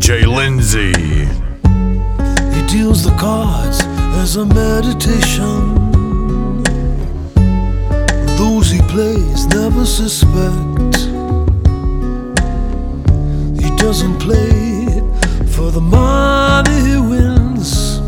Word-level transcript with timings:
DJ 0.00 0.26
Lindsay. 0.26 0.94
He 2.54 2.66
deals 2.66 3.04
the 3.04 3.14
cards 3.20 3.80
as 4.22 4.36
a 4.36 4.46
meditation. 4.46 5.74
Those 8.38 8.70
he 8.70 8.80
plays 8.88 9.46
never 9.48 9.84
suspect. 9.84 10.96
He 13.62 13.70
doesn't 13.76 14.18
play 14.18 14.86
for 15.54 15.70
the 15.70 15.82
money 15.82 16.80
he 16.88 16.96
wins. 16.96 17.98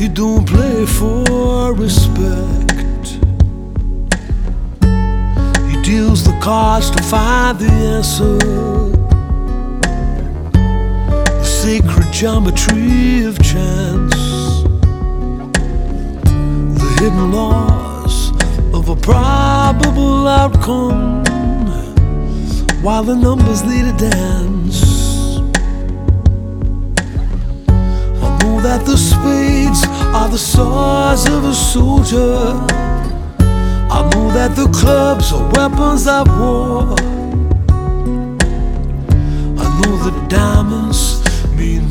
He 0.00 0.08
don't 0.08 0.48
play 0.48 0.86
for 0.86 1.74
respect. 1.74 3.18
He 5.68 5.76
deals 5.82 6.24
the 6.24 6.36
cards 6.40 6.90
to 6.90 7.02
find 7.02 7.58
the 7.58 7.70
answer. 7.70 8.91
Sacred 11.62 12.12
geometry 12.12 13.22
of 13.22 13.38
chance. 13.40 14.16
The 16.24 16.96
hidden 16.98 17.30
laws 17.30 18.32
of 18.74 18.88
a 18.88 18.96
probable 18.96 20.26
outcome. 20.26 21.22
While 22.82 23.04
the 23.04 23.14
numbers 23.14 23.64
lead 23.64 23.84
a 23.84 23.96
dance. 23.96 25.38
I 28.26 28.28
know 28.40 28.60
that 28.60 28.84
the 28.84 28.96
spades 28.96 29.86
are 30.16 30.28
the 30.28 30.38
swords 30.38 31.26
of 31.26 31.44
a 31.44 31.54
soldier. 31.54 32.58
I 33.88 34.10
know 34.12 34.32
that 34.32 34.56
the 34.56 34.66
clubs 34.80 35.32
are 35.32 35.48
weapons 35.52 36.08
of 36.08 36.26
war. 36.26 36.96
I 39.62 39.80
know 39.80 39.96
the 40.02 40.26
diamonds 40.28 41.11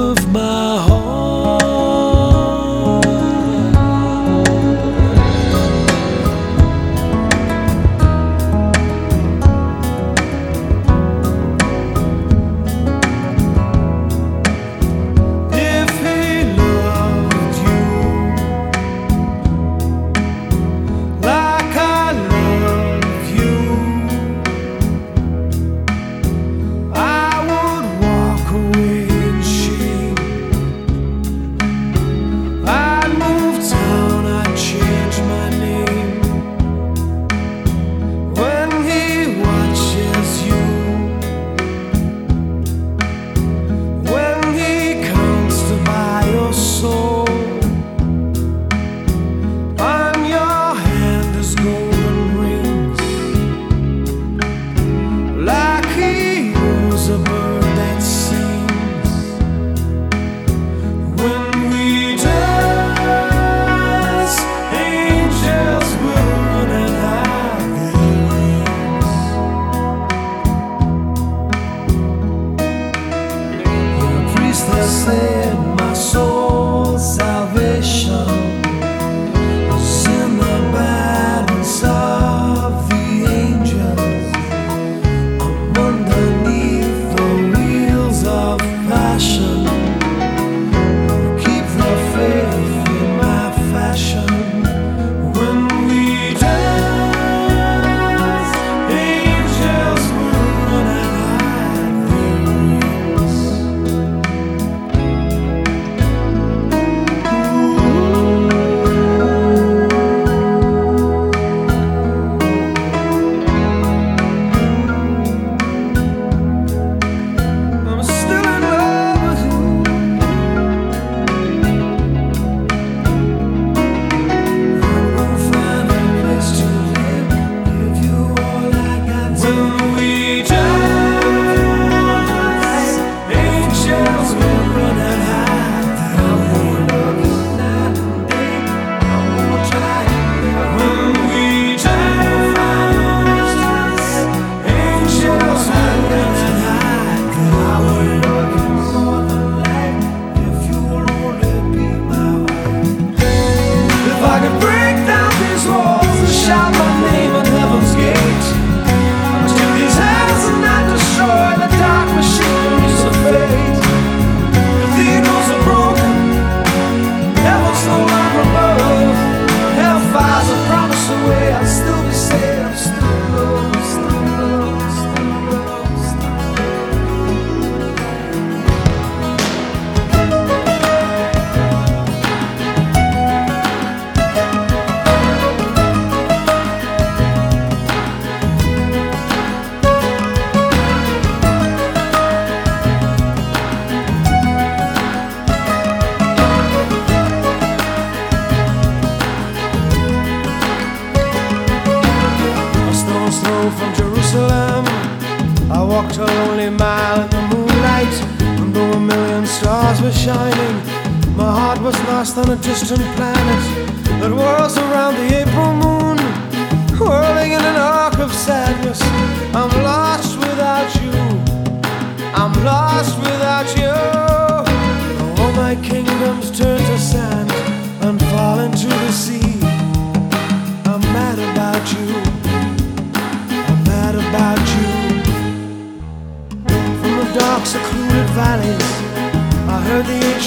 of 0.00 0.32
my 0.32 0.78
heart. 0.88 2.19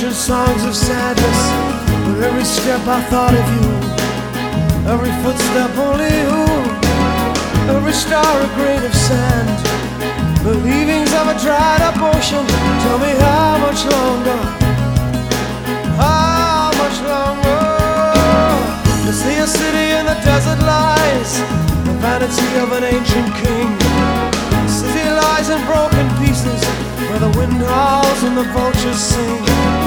Ancient 0.04 0.20
songs 0.20 0.66
of 0.66 0.76
sadness. 0.76 1.40
With 2.08 2.24
every 2.24 2.44
step, 2.44 2.82
I 2.88 3.00
thought 3.08 3.32
of 3.32 3.46
you. 3.56 3.68
Every 4.92 5.14
footstep, 5.24 5.72
only 5.80 6.12
you. 6.12 6.44
Every 7.72 7.94
star, 7.94 8.20
a 8.20 8.50
grain 8.60 8.84
of 8.84 8.94
sand. 8.94 9.48
The 10.44 10.56
leavings 10.60 11.14
of 11.14 11.32
a 11.32 11.36
dried 11.40 11.82
up 11.88 11.96
ocean. 12.04 12.44
Tell 12.84 13.00
me 13.00 13.16
how 13.16 13.64
much 13.64 13.82
longer? 13.96 14.40
How 15.96 16.76
much 16.84 16.98
longer? 17.08 17.64
To 19.08 19.12
see 19.14 19.38
a 19.40 19.48
city 19.48 19.88
in 20.00 20.06
the 20.06 20.20
desert 20.28 20.60
lies, 20.68 21.32
the 21.88 21.96
vanity 22.04 22.52
of 22.60 22.74
an 22.76 22.84
ancient 22.84 23.30
king. 23.40 23.72
The 24.52 24.68
city 24.68 25.08
lies 25.08 25.48
in 25.48 25.64
broken 25.64 26.06
pieces, 26.20 26.60
where 27.08 27.20
the 27.24 27.32
wind 27.40 27.56
howls 27.72 28.24
and 28.24 28.36
the 28.36 28.44
vultures 28.52 29.00
sing. 29.00 29.83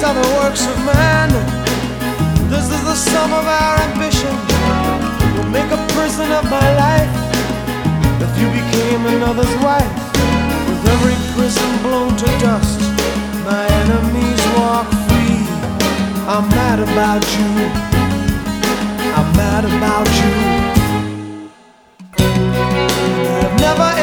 These 0.00 0.08
are 0.08 0.14
the 0.14 0.32
works 0.40 0.64
of 0.64 0.78
man. 0.86 1.28
This 2.48 2.64
is 2.72 2.82
the 2.88 2.94
sum 2.94 3.34
of 3.34 3.44
our 3.44 3.76
ambition. 3.84 4.32
Will 5.36 5.50
make 5.52 5.70
a 5.70 5.76
prison 5.92 6.32
of 6.32 6.44
my 6.48 6.68
life 6.84 7.12
if 8.24 8.32
you 8.40 8.48
became 8.48 9.04
another's 9.04 9.54
wife. 9.60 9.92
With 10.68 10.88
every 10.88 11.18
prison 11.36 11.68
blown 11.82 12.16
to 12.16 12.24
dust, 12.40 12.80
my 13.44 13.66
enemies 13.82 14.40
walk 14.56 14.88
free. 15.04 15.44
I'm 16.32 16.48
mad 16.48 16.80
about 16.80 17.22
you. 17.36 17.50
I'm 19.20 19.28
mad 19.36 19.64
about 19.68 20.08
you. 20.20 20.32
I've 23.44 23.60
never 23.60 23.99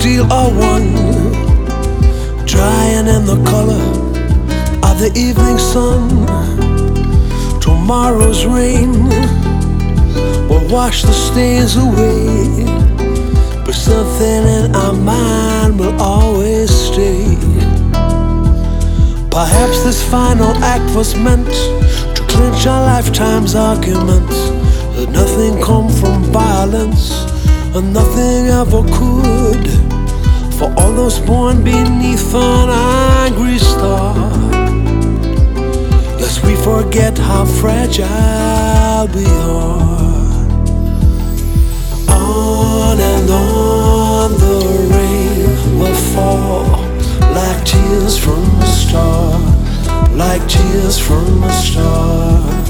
steel 0.01 0.33
are 0.33 0.49
one, 0.49 0.93
drying 2.47 3.05
in 3.05 3.23
the 3.31 3.39
color 3.45 3.85
of 4.89 4.97
the 4.97 5.11
evening 5.15 5.59
sun, 5.59 6.25
tomorrow's 7.61 8.43
rain 8.43 8.93
will 10.49 10.67
wash 10.73 11.03
the 11.03 11.13
stains 11.13 11.75
away, 11.75 12.65
but 13.63 13.75
something 13.75 14.43
in 14.57 14.75
our 14.75 14.93
mind 14.93 15.79
will 15.79 15.95
always 16.01 16.71
stay. 16.71 17.37
Perhaps 19.29 19.83
this 19.83 20.01
final 20.09 20.51
act 20.63 20.95
was 20.95 21.13
meant 21.13 21.53
to 22.15 22.25
clinch 22.27 22.65
our 22.65 22.81
lifetime's 22.87 23.53
arguments. 23.53 24.49
That 24.95 25.09
nothing 25.11 25.61
come 25.61 25.89
from 25.89 26.23
violence, 26.23 27.11
and 27.75 27.93
nothing 27.93 28.47
ever 28.47 28.81
could. 28.97 29.90
For 30.61 30.71
all 30.77 30.93
those 30.93 31.17
born 31.17 31.63
beneath 31.63 32.35
an 32.35 32.69
angry 32.69 33.57
star, 33.57 34.13
lest 36.19 36.45
we 36.45 36.55
forget 36.55 37.17
how 37.17 37.45
fragile 37.45 39.07
we 39.15 39.25
are. 39.25 40.45
On 42.09 42.99
and 42.99 43.29
on 43.31 44.31
the 44.33 44.57
rain 44.93 45.79
will 45.79 45.99
fall 46.13 46.77
like 47.33 47.65
tears 47.65 48.19
from 48.19 48.43
a 48.61 48.67
star, 48.67 49.39
like 50.11 50.47
tears 50.47 50.99
from 50.99 51.43
a 51.43 51.51
star. 51.53 52.60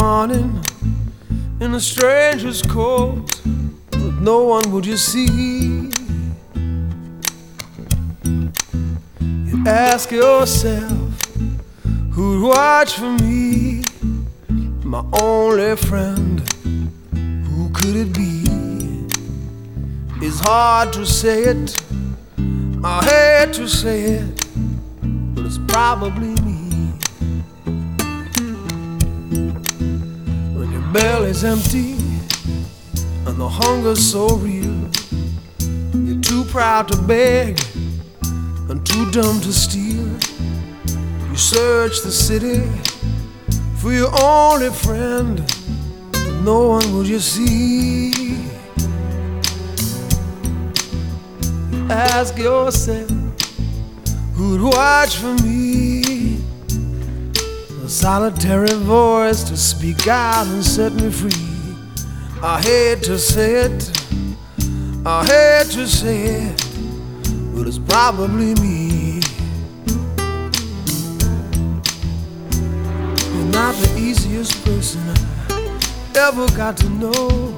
Morning 0.00 0.62
in 1.60 1.74
a 1.74 1.80
stranger's 1.80 2.62
coat, 2.62 3.40
but 3.90 4.14
no 4.20 4.44
one 4.44 4.70
would 4.70 4.86
you 4.86 4.96
see. 4.96 5.90
You 9.20 9.56
ask 9.66 10.12
yourself, 10.12 11.24
who'd 12.12 12.42
watch 12.42 12.92
for 12.94 13.10
me? 13.24 13.82
My 14.84 15.04
only 15.20 15.74
friend, 15.76 16.40
who 17.48 17.70
could 17.70 17.96
it 18.04 18.12
be? 18.14 18.44
It's 20.24 20.40
hard 20.40 20.92
to 20.92 21.04
say 21.04 21.42
it, 21.44 21.82
I 22.84 22.96
hate 23.10 23.52
to 23.54 23.66
say 23.66 24.02
it, 24.20 24.46
but 25.34 25.44
it's 25.44 25.58
probably 25.66 26.37
belly's 31.00 31.44
empty 31.44 31.92
and 33.26 33.36
the 33.38 33.48
hunger's 33.48 34.04
so 34.04 34.26
real, 34.36 34.78
you're 35.94 36.20
too 36.20 36.42
proud 36.44 36.88
to 36.88 36.96
beg 36.96 37.60
and 38.68 38.84
too 38.84 39.08
dumb 39.12 39.40
to 39.40 39.52
steal. 39.52 40.08
You 41.30 41.36
search 41.36 42.02
the 42.02 42.10
city 42.10 42.62
for 43.76 43.92
your 43.92 44.10
only 44.20 44.70
friend, 44.70 45.36
but 46.10 46.34
no 46.42 46.66
one 46.66 46.92
will 46.92 47.06
you 47.06 47.20
see. 47.20 48.36
Ask 51.90 52.36
yourself 52.36 53.08
who'd 54.34 54.62
watch 54.62 55.16
for 55.16 55.34
me. 55.44 56.38
A 57.88 57.90
solitary 57.90 58.74
voice 58.74 59.42
to 59.44 59.56
speak 59.56 60.06
out 60.08 60.46
and 60.46 60.62
set 60.62 60.87
me 61.00 61.10
free. 61.10 61.76
I 62.42 62.60
hate 62.60 63.02
to 63.04 63.18
say 63.18 63.66
it, 63.66 63.90
I 65.04 65.24
hate 65.24 65.70
to 65.72 65.86
say 65.86 66.24
it, 66.46 66.64
but 67.54 67.66
it's 67.66 67.78
probably 67.78 68.54
me. 68.56 69.20
You're 73.32 73.52
not 73.52 73.74
the 73.74 73.94
easiest 73.98 74.64
person 74.64 75.00
I 75.08 76.28
ever 76.28 76.46
got 76.56 76.76
to 76.78 76.88
know. 76.88 77.54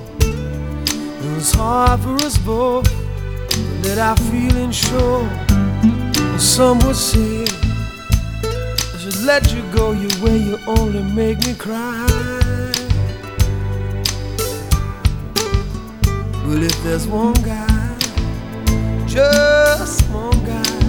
It's 1.37 1.53
hard 1.53 2.01
for 2.01 2.15
us 2.27 2.37
both 2.39 2.85
that 3.83 3.99
I 3.99 4.15
feeling 4.31 4.73
sure. 4.73 5.29
Some 6.39 6.79
would 6.81 6.97
say 6.97 7.45
I 7.45 8.99
should 8.99 9.23
let 9.23 9.53
you 9.55 9.63
go 9.73 9.93
your 9.93 10.25
way. 10.25 10.39
You 10.39 10.59
only 10.67 11.03
make 11.03 11.39
me 11.47 11.55
cry. 11.55 12.50
But 16.51 16.65
if 16.65 16.83
there's 16.83 17.07
one 17.07 17.35
guy, 17.35 17.97
just 19.07 20.03
one 20.11 20.33
guy, 20.45 20.81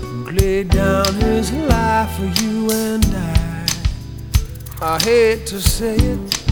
who 0.00 0.32
laid 0.32 0.70
down 0.70 1.14
his 1.14 1.52
life 1.52 2.10
for 2.16 2.42
you 2.42 2.68
and 2.72 3.04
I, 3.06 3.66
I 4.82 4.98
hate 5.00 5.46
to 5.46 5.60
say 5.60 5.94
it, 5.94 6.42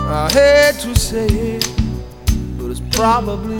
I 0.00 0.30
hate 0.32 0.80
to 0.82 0.94
say 0.94 1.28
it, 1.28 1.66
but 2.58 2.70
it's 2.70 2.82
probably 2.94 3.56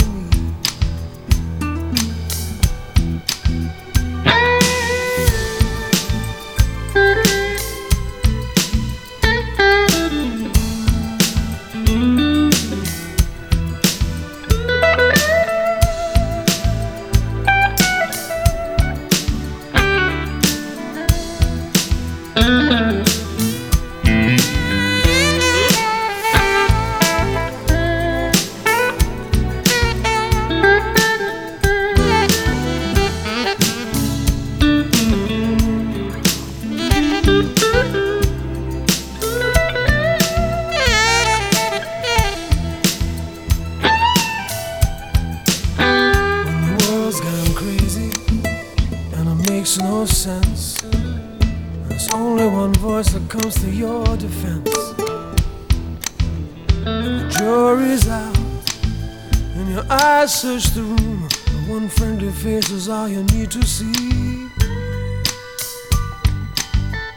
all 62.92 63.08
you 63.08 63.22
need 63.24 63.50
to 63.50 63.66
see. 63.66 64.48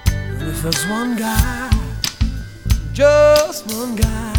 And 0.07 0.41
if 0.41 0.61
there's 0.63 0.85
one 0.87 1.17
guy, 1.17 1.69
just 2.93 3.67
one 3.75 3.95
guy 3.95 4.33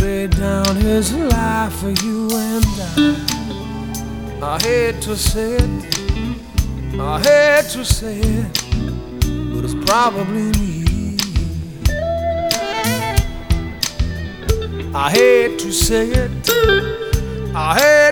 laid 0.00 0.30
down 0.36 0.76
his 0.76 1.14
life 1.14 1.72
for 1.80 1.90
you 2.04 2.28
and 2.32 2.64
I. 2.78 2.92
I 4.42 4.58
hate 4.62 5.00
to 5.02 5.16
say 5.16 5.56
it, 5.56 7.00
I 7.00 7.18
hate 7.28 7.70
to 7.72 7.84
say 7.84 8.20
it, 8.20 8.64
but 9.52 9.64
it's 9.64 9.78
probably 9.90 10.50
me. 10.60 11.18
I 14.94 15.10
hate 15.10 15.58
to 15.60 15.72
say 15.72 16.08
it, 16.08 16.30
I 17.54 17.78
hate 17.80 18.07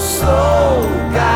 Let 0.00 0.22
your 0.22 1.29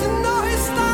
and 0.00 0.22
no, 0.22 0.42
it's 0.44 0.68
not. 0.68 0.91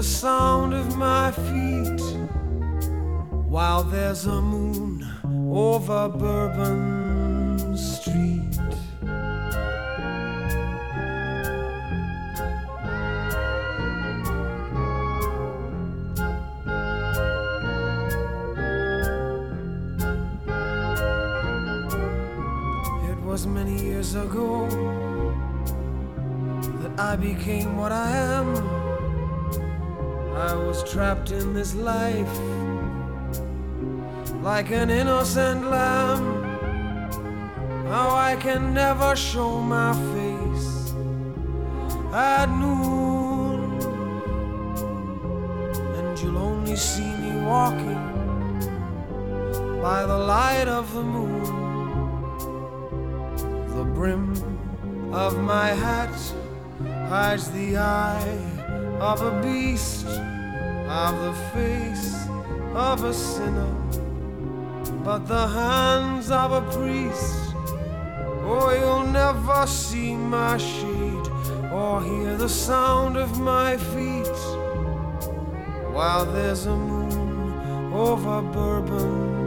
The 0.00 0.06
sound 0.06 0.72
of 0.72 0.96
my 0.96 1.30
feet 1.30 2.00
while 3.54 3.82
there's 3.82 4.24
a 4.24 4.40
moon 4.40 5.06
over 5.52 6.08
Bourbon 6.08 7.76
Street. 7.76 8.56
It 23.10 23.18
was 23.22 23.46
many 23.46 23.76
years 23.84 24.14
ago 24.14 24.66
that 26.80 26.98
I 26.98 27.16
became 27.16 27.76
what. 27.76 27.89
I 30.40 30.54
was 30.54 30.82
trapped 30.90 31.32
in 31.32 31.52
this 31.52 31.74
life 31.74 32.34
like 34.42 34.70
an 34.70 34.88
innocent 34.88 35.70
lamb. 35.70 36.24
Now 37.84 38.14
I 38.14 38.36
can 38.36 38.72
never 38.72 39.14
show 39.16 39.60
my 39.60 39.92
face 40.14 40.94
at 42.14 42.46
noon, 42.46 43.80
and 45.96 46.18
you'll 46.18 46.38
only 46.38 46.76
see 46.76 47.12
me 47.22 47.32
walking 47.44 48.06
by 49.82 50.06
the 50.06 50.18
light 50.18 50.68
of 50.68 50.92
the 50.94 51.02
moon. 51.02 51.44
The 53.76 53.84
brim 53.84 54.32
of 55.12 55.38
my 55.38 55.68
hat 55.68 56.14
hides 57.08 57.50
the 57.50 57.76
eye 57.76 58.38
of 59.00 59.20
a 59.22 59.42
beast, 59.42 60.06
of 60.90 61.20
the 61.20 61.32
face 61.54 62.26
of 62.74 63.04
a 63.04 63.14
sinner, 63.14 63.74
but 65.04 65.20
the 65.28 65.46
hands 65.46 66.32
of 66.32 66.50
a 66.50 66.62
priest. 66.72 67.54
Oh, 68.42 68.72
you'll 68.76 69.12
never 69.12 69.68
see 69.68 70.16
my 70.16 70.56
shade 70.56 71.26
or 71.72 72.02
hear 72.02 72.36
the 72.36 72.48
sound 72.48 73.16
of 73.16 73.38
my 73.38 73.76
feet 73.76 74.40
while 75.94 76.24
there's 76.24 76.66
a 76.66 76.74
moon 76.74 77.92
over 77.92 78.42
Bourbon 78.42 79.39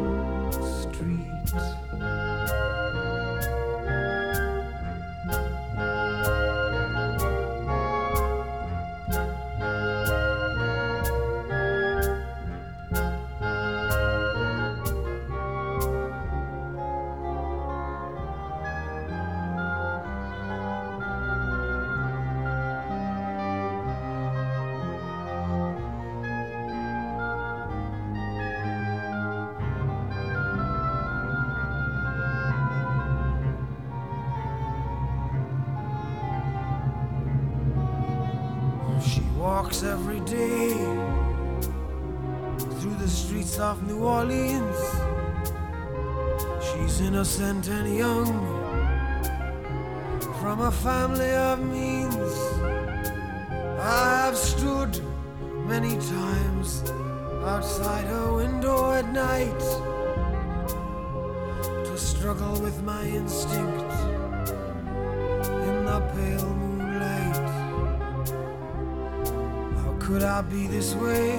How 70.34 70.42
could 70.42 70.48
I 70.48 70.62
be 70.62 70.66
this 70.66 70.96
way 70.96 71.36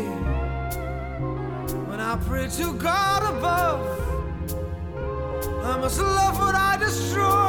when 1.89 1.99
I 1.99 2.17
pray 2.29 2.47
to 2.47 2.75
God 2.75 3.23
above? 3.37 3.81
I 5.65 5.77
must 5.81 5.99
love 5.99 6.39
what 6.39 6.55
I 6.55 6.77
destroy 6.79 7.44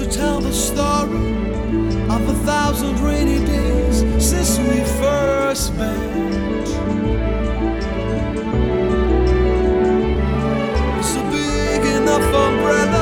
to 0.00 0.10
tell 0.10 0.40
the 0.40 0.52
story 0.52 1.34
of 2.08 2.26
a 2.26 2.34
thousand 2.46 2.98
rainy 3.00 3.44
days 3.44 3.98
since 4.18 4.58
we 4.58 4.80
first 4.98 5.74
met. 5.74 5.94
It's 10.98 11.14
a 11.16 11.24
big 11.30 11.84
enough 11.96 12.34
umbrella. 12.46 12.99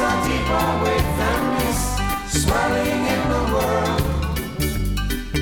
a 0.00 0.12
deeper 0.28 0.68
wave 0.84 1.10
than 1.18 1.42
this, 1.58 1.98
in 3.14 3.22
the 3.34 3.42
world. 3.54 4.02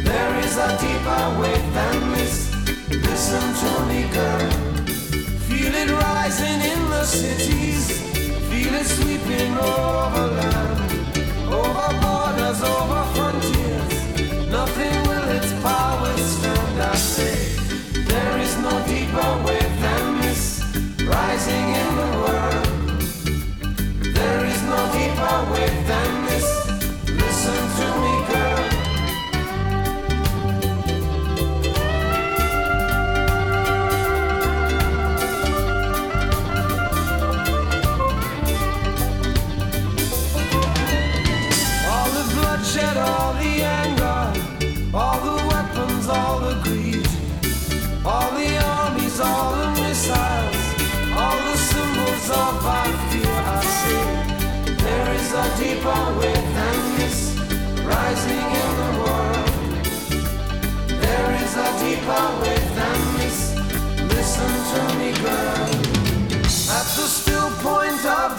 There 0.05 0.35
is 0.45 0.57
a 0.57 0.69
deeper 0.81 1.25
than 1.75 2.13
this. 2.13 2.51
Feel 5.49 5.75
it 5.75 5.91
rising 5.91 6.61
in 6.73 6.81
the 6.91 7.05
cities. 7.05 8.01
Feel 8.49 8.75
it 8.75 8.87
sweeping 8.87 9.59
over 9.59 10.27
land. 10.37 10.86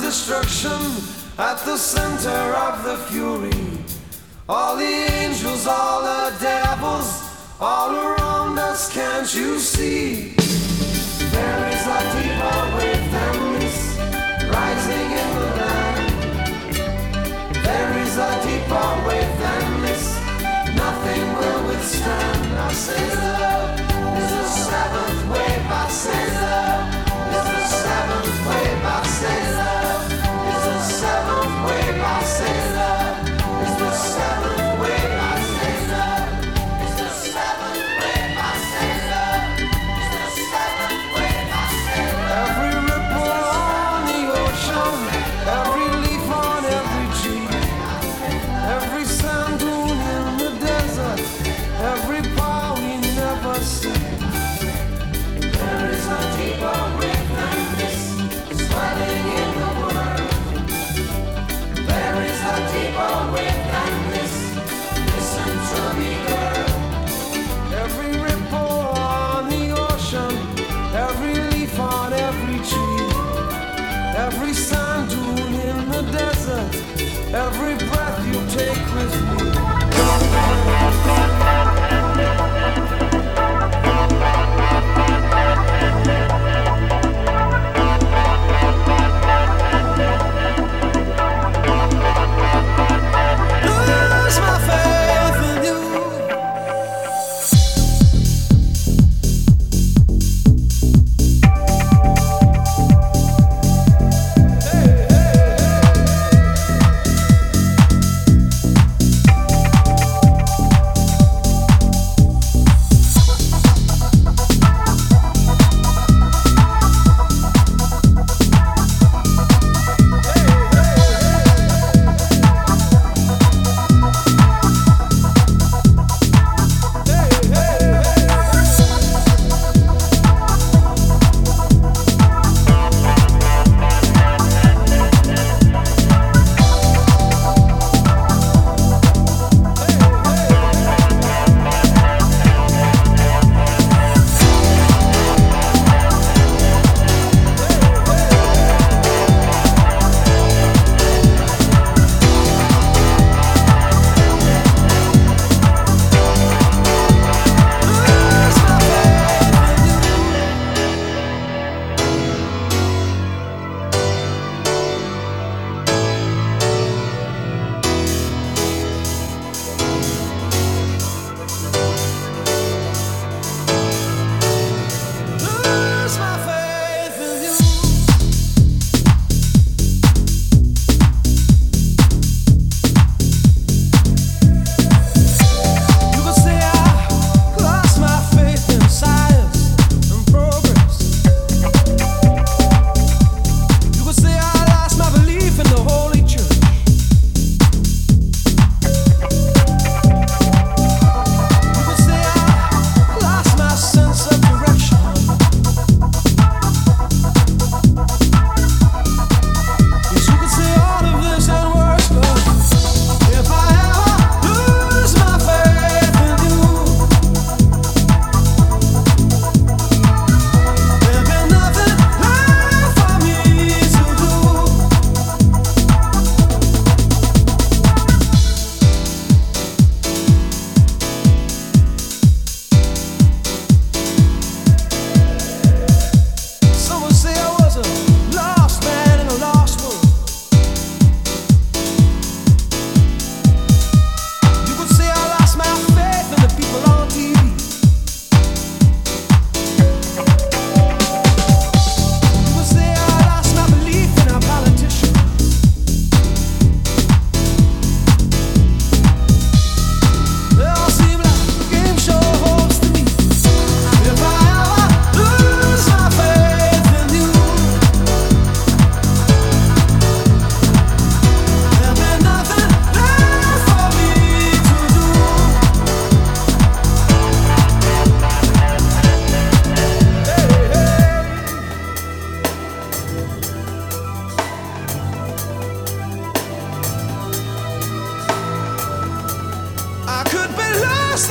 destruction 0.07 0.79
at 1.38 1.57
the 1.65 1.75
center 1.75 2.41
of 2.65 2.81
the 2.85 2.95
fury. 3.09 3.51
All 4.47 4.77
the 4.77 4.93
angels, 5.19 5.67
all 5.67 6.01
the 6.01 6.34
devils, 6.39 7.09
all 7.59 7.93
around 7.93 8.57
us, 8.57 8.89
can't 8.89 9.29
you 9.35 9.59
see? 9.59 10.34
There 11.35 11.61
is 11.73 11.84
a 11.97 11.99
deeper 12.15 12.59
wave 12.77 13.05
than 13.15 13.35
rising 14.55 15.09
in 15.23 15.29
the 15.39 15.49
land. 15.59 16.07
There 17.67 17.91
is 18.03 18.13
a 18.29 18.31
deeper 18.47 18.89
wave 19.07 19.34
than 19.43 19.65
nothing 20.84 21.23
will 21.38 21.61
withstand. 21.67 22.47
I 22.57 22.71
say 22.71 23.05
love 23.25 23.79
is 24.23 24.31
the 24.39 24.47
seventh 24.71 25.21
wave, 25.31 25.67
I 25.67 25.85
say 26.01 26.23
love 26.39 26.88
is 27.35 27.47
the 27.55 27.63
seventh 27.84 28.38
wave, 28.47 28.85
I 28.85 29.05
say 29.05 29.39
love. 29.57 29.77
fuego 31.68 32.22
se 32.23 32.66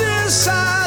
inside 0.07 0.86